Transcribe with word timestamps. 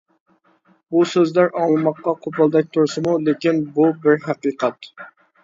بۇ 0.95 1.01
سۆزلەر 1.11 1.51
ئاڭلىماققا 1.63 2.13
قوپالدەك 2.23 2.73
تۇرسىمۇ، 2.79 3.15
لېكىن 3.27 3.61
بۇ 3.77 3.87
بىر 4.09 4.21
ھەقىقەت. 4.27 4.93